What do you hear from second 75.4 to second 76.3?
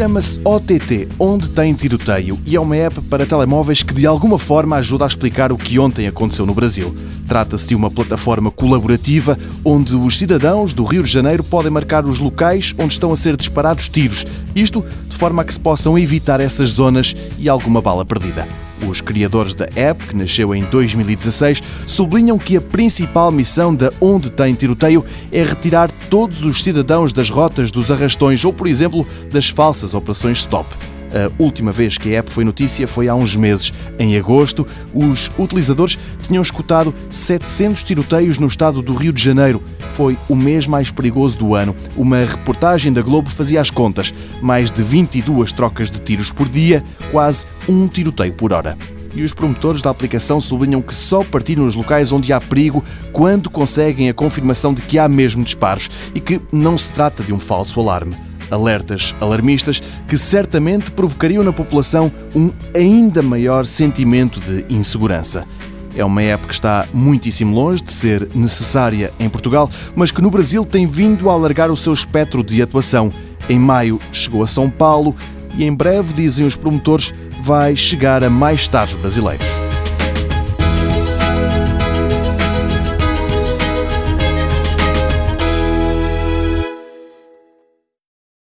e em breve,